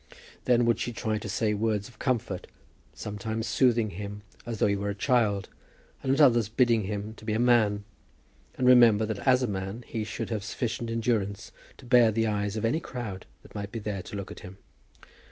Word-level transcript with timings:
Then 0.45 0.65
would 0.65 0.79
she 0.79 0.91
try 0.93 1.19
to 1.19 1.29
say 1.29 1.53
words 1.53 1.87
of 1.87 1.99
comfort, 1.99 2.47
sometimes 2.91 3.45
soothing 3.45 3.91
him 3.91 4.23
as 4.47 4.57
though 4.57 4.65
he 4.65 4.75
were 4.75 4.89
a 4.89 4.95
child, 4.95 5.47
and 6.01 6.11
at 6.11 6.19
others 6.19 6.49
bidding 6.49 6.85
him 6.85 7.15
be 7.23 7.33
a 7.33 7.37
man, 7.39 7.83
and 8.57 8.65
remember 8.65 9.05
that 9.05 9.27
as 9.27 9.43
a 9.43 9.47
man 9.47 9.83
he 9.85 10.03
should 10.03 10.31
have 10.31 10.43
sufficient 10.43 10.89
endurance 10.89 11.51
to 11.77 11.85
bear 11.85 12.11
the 12.11 12.25
eyes 12.25 12.57
of 12.57 12.65
any 12.65 12.79
crowd 12.79 13.27
that 13.43 13.53
might 13.53 13.71
be 13.71 13.77
there 13.77 14.01
to 14.01 14.15
look 14.15 14.31
at 14.31 14.39
him. 14.39 14.57